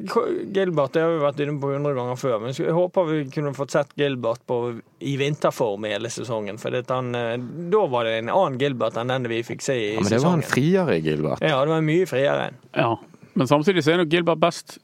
[0.55, 2.37] Gilbert det har vi vært inne på 100 ganger før.
[2.43, 4.59] Men jeg håper vi kunne fått sett Gilbert på,
[5.03, 6.59] i vinterform i hele sesongen.
[6.61, 7.35] For det, han, eh,
[7.73, 9.99] da var det en annen Gilbert enn den vi fikk se i sesongen.
[9.99, 11.43] Ja, men det var en friere Gilbert.
[11.43, 12.49] Ja, det var en mye friere.
[12.71, 12.91] Ja.
[13.35, 14.77] Men samtidig så er nok Gilbert best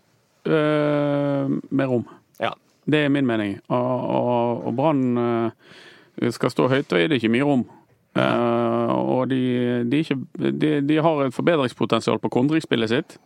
[0.43, 2.07] øh, med rom.
[2.43, 2.51] Ja.
[2.91, 3.61] Det er min mening.
[3.71, 7.63] Og, og, og Brann øh, skal stå høyt, og er det ikke mye rom.
[7.63, 9.39] Eh, Eh, og de,
[9.87, 13.17] de, ikke, de, de har et forbedringspotensial på kontringsspillet sitt.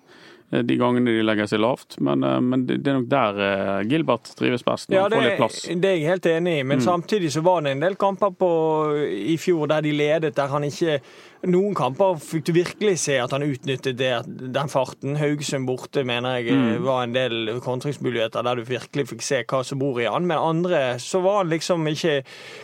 [0.51, 3.83] Eh, De gangene de legger seg lavt, men, eh, men det er nok der eh,
[3.89, 4.89] Gilbert trives best.
[4.89, 5.61] Når Ja, han det, får litt plass.
[5.67, 8.49] det er jeg helt enig i, men samtidig så var det en del kamper på,
[9.05, 10.99] i fjor der de ledet, der han ikke
[11.45, 15.13] Noen kamper fikk du virkelig se at han utnyttet det, den farten.
[15.19, 16.79] Haugesund borte mener jeg mm.
[16.81, 20.41] var en del kontringsmuligheter der du virkelig fikk se hva som bor i han, men
[20.41, 22.15] andre så var han liksom ikke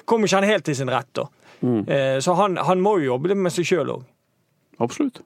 [0.09, 1.27] Kom ikke han helt til sin rett, da.
[1.61, 1.83] Mm.
[2.25, 4.07] Så han, han må jo jobbe med seg sjøl òg.
[4.81, 5.21] Absolutt.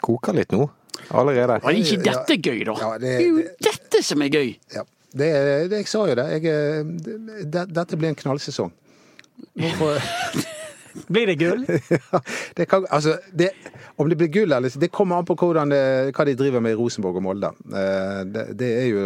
[0.00, 0.70] Koker litt nå
[1.10, 1.58] allerede.
[1.62, 2.74] Er ikke dette gøy, da?
[2.80, 4.56] Ja, det- det er jo dette som er gøy!
[4.74, 4.82] Ja.
[5.12, 5.26] Det,
[5.68, 6.24] det, jeg sa jo det.
[6.32, 7.66] Jeg, eh, det.
[7.76, 8.70] Dette blir en knallsesong.
[9.60, 9.98] Hvorfor
[11.12, 11.62] Blir det gull?
[12.12, 12.20] Ja,
[12.56, 13.50] det kan, altså, det,
[14.00, 15.82] om det blir gull eller ikke, det kommer an på hvordan det,
[16.16, 17.52] hva de driver med i Rosenborg og Molde.
[17.72, 19.04] Eh, Det, det er jo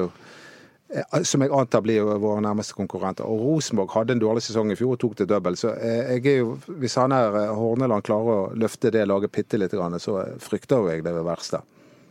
[0.94, 3.26] eh, som jeg antar blir våre nærmeste konkurrenter.
[3.26, 5.58] Og Rosenborg hadde en dårlig sesong i fjor og tok det dobbelt.
[5.62, 9.74] Så jeg er jo, hvis han her Horneland klarer å løfte det laget bitte litt,
[10.02, 11.62] så frykter jo jeg det verste.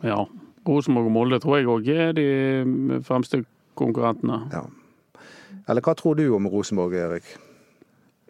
[0.04, 0.26] Ja.
[0.68, 3.44] Rosenborg og Molde tror jeg òg er de fremste
[3.78, 4.40] konkurrentene.
[4.54, 4.64] Ja.
[5.70, 7.24] Eller hva tror du om Rosenborg, Erik?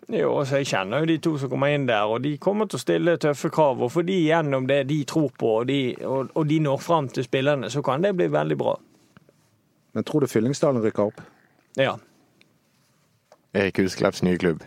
[0.05, 2.77] Jo, altså Jeg kjenner jo de to som kommer inn der, og de kommer til
[2.77, 3.81] å stille tøffe krav.
[3.81, 7.07] Og for de gjennom det de tror på, og de, og, og de når fram
[7.09, 8.75] til spillerne, så kan det bli veldig bra.
[9.95, 11.23] Men tror du Fyllingsdalen rykker opp?
[11.79, 11.95] Ja.
[13.55, 14.61] Erik Husklepps nye klubb.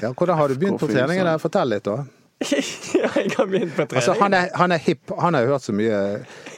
[0.00, 1.26] Ja, Hvordan har du begynt på treningen?
[1.26, 1.38] der?
[1.42, 2.04] Fortell litt, da.
[2.40, 3.96] Ja jeg har begynt på trening.
[4.00, 5.10] Altså, han er, han er hip.
[5.20, 5.98] Han har jo hørt så mye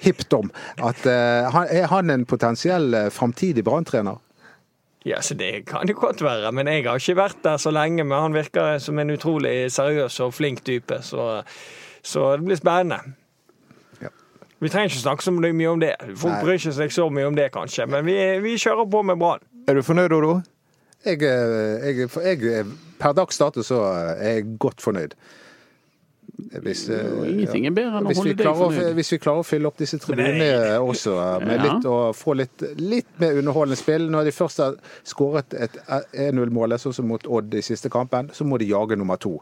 [0.03, 0.51] hipt om.
[0.79, 4.21] At, uh, han, er han en potensiell uh, framtidig branntrener?
[5.05, 8.05] Ja, så Det kan jo godt være, men jeg har ikke vært der så lenge.
[8.05, 11.43] Men han virker som en utrolig seriøs og flink type, så,
[12.03, 13.01] så det blir spennende.
[14.03, 14.13] Ja.
[14.63, 15.97] Vi trenger ikke snakke så mye om det.
[16.15, 16.43] Folk Nei.
[16.47, 17.89] bryr seg så mye om det, kanskje.
[17.91, 18.15] Men vi,
[18.47, 19.43] vi kjører på med Brann.
[19.67, 20.41] Er du fornøyd, Odo?
[21.03, 23.83] Jeg, eh, jeg, jeg, er- per dags dato så
[24.15, 25.17] er jeg godt fornøyd.
[26.63, 29.47] Hvis, eh, ingenting er bedre enn å holde deg klarer å, hvis vi klarer å
[29.47, 31.63] fylle opp disse tribunene også, eh, med Ja.
[31.75, 34.75] litt, og få litt, litt mer underholdende spill Når de først har
[35.05, 35.77] skåret et
[36.13, 39.41] 1-0-mål, sånn som mot Odd i siste kampen, så må de jage nummer to.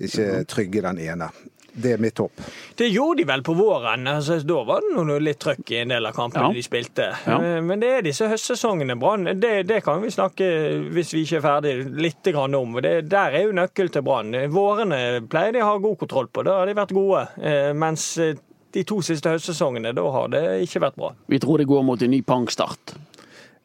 [0.00, 1.30] Ikke trygge den ene.
[1.74, 2.30] Det er mitt håp.
[2.78, 4.06] Det gjorde de vel på våren.
[4.06, 6.52] Altså, da var det noe litt trøkk i en del av kampene Ja.
[6.54, 7.08] de spilte.
[7.26, 7.38] Ja.
[7.42, 9.24] Eh, Men det er disse høstsesongene, Brann.
[9.40, 10.46] Det, det kan vi snakke,
[10.94, 12.78] hvis vi ikke er ferdig, litt grann om.
[12.80, 14.30] Det, der er jo nøkkel til Brann.
[14.54, 16.44] Vårene pleier de å ha god kontroll på.
[16.46, 17.26] Da har de vært gode.
[17.42, 18.34] Eh, Mens eh,
[18.74, 21.12] de to siste høstsesongene, da har det ikke vært bra.
[21.30, 22.94] Vi tror det går mot en ny pangstart.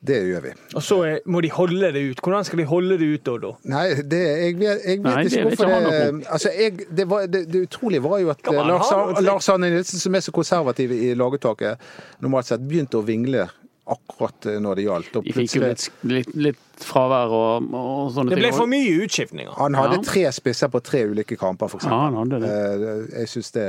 [0.01, 0.49] Det gjør vi.
[0.79, 2.19] Og så er- må de holde det ut.
[2.23, 3.49] Hvordan skal de holde det ut, Oddo?
[3.67, 7.41] Nei, det, jeg vet, jeg vet Nei, ikke hvorfor det altså, jeg, det, var, det,
[7.51, 8.91] det utrolige var jo at Kan Lars?
[9.21, 11.77] Lars Arne Nilsen, som er så konservativ i lagetaket
[12.23, 13.49] normalt sett begynte å vingle
[13.89, 15.15] akkurat eh, når det gjaldt.
[15.19, 18.45] Og De fikk jo litt, litt, litt fravær og, og sånne Det ting.
[18.45, 19.51] ble for mye utskiftninger.
[19.57, 20.05] Han hadde Ja.
[20.13, 21.89] tre spisser på tre ulike kamper, f.eks.
[21.89, 22.55] Ja, han hadde det.
[22.55, 23.67] Eh, Jeg syns det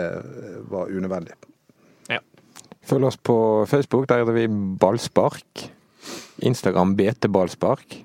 [0.70, 1.34] var unødvendig.
[2.12, 2.20] Ja.
[2.86, 4.46] Følg oss på Facebook, der heter vi
[4.78, 5.70] Ballspark.
[6.42, 7.98] Instagram BT Ballspark.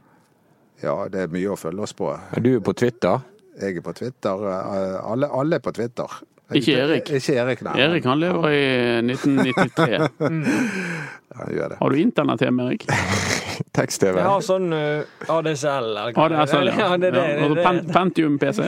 [0.83, 2.11] Ja, det er mye å følge oss på.
[2.43, 3.21] Du er på Twitter.
[3.61, 4.47] Jeg er på Twitter.
[4.51, 6.17] eh, Alle, alle er på Twitter.
[6.53, 7.07] Ikke Erik.
[7.09, 7.73] Ikke Erik, nei.
[7.81, 8.65] Erik han lever i
[9.01, 10.09] 1993.
[11.35, 11.77] Ja, gjør det.
[11.81, 12.85] Har du internett hjemme, Erik?
[13.75, 14.19] Tekst-TV.
[14.21, 15.89] Jeg har sånn uh, ADSL.
[15.89, 16.75] eller ADSL, ja.
[16.85, 17.91] Ja, det, det, Ja, det, Pen- det.
[17.91, 18.67] Pentium-PC.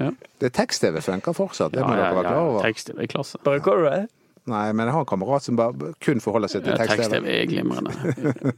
[0.00, 0.08] Ja.
[0.42, 2.64] Det Tekst-TV funker fortsatt, det Ja, må ja, dere være klar over.
[2.66, 3.38] Tekst-TV, klasse.
[3.46, 4.00] Bruker du det?
[4.50, 7.06] Nei, men jeg har en kamerat som bare kun forholder seg til tekst-TV.
[7.06, 7.92] Tekst-TV er glimrende.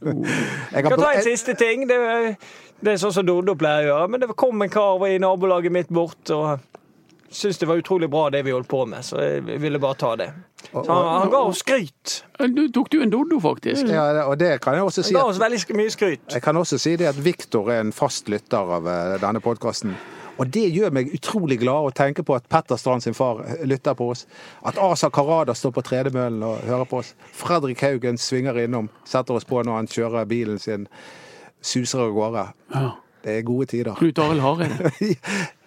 [0.73, 1.87] Jeg kan ta en siste ting.
[1.89, 2.35] Det, er-
[2.83, 4.07] det er sånn som Doddo pleier å gjøre.
[4.13, 6.57] Men det kom en kar i nabolaget mitt bort og
[7.33, 10.11] syntes det var utrolig bra det vi holdt på med, så jeg ville bare ta
[10.19, 10.27] det.
[10.69, 12.11] Så han, han ga oss skryt.
[12.53, 13.89] Du tok du en Doddo, faktisk?
[13.89, 16.27] Ja, og det kan jeg også si Han ga oss veldig mye skryt.
[16.29, 19.95] Jeg kan også si det at Viktor er en fast lytter av eh, denne podkasten.
[20.41, 23.65] Og det gjør meg utrolig glad å tenke på at Petter Strand sin far eh,
[23.69, 24.25] lytter på oss.
[24.65, 27.13] At Asa Karada står på tredemøllen og hører på oss.
[27.37, 30.87] Fredrik Haugen svinger innom, setter oss på når han kjører bilen sin,
[31.61, 32.47] suser av gårde.
[32.73, 32.87] Ja.
[33.23, 33.93] Det er gode tider.
[33.95, 34.89] Knut Arild Hareide.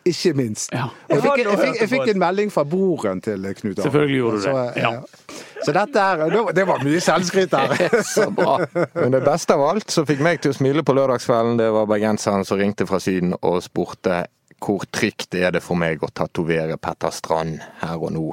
[0.07, 0.71] Ikke minst.
[0.71, 0.85] Ja.
[1.11, 3.81] Jeg fikk, jeg, fikk, jeg fikk en melding fra broren til Knut Arild.
[3.87, 5.63] Selvfølgelig gjorde du det, Så, eh, ja.
[5.67, 7.75] så dette er det var- mye selvskryt der.
[8.15, 8.59] Så bra.
[8.95, 11.89] Men det beste av alt som fikk meg til å smile på lørdagskvelden, det var
[11.91, 14.27] bergenseren som ringte fra Syden og spurte
[14.63, 18.25] hvor trygt er det for meg å tatovere Petter Strand her og nå.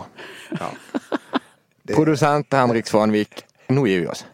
[1.85, 4.25] Det- Produsent Henrik Svanvik, nå gir vi oss.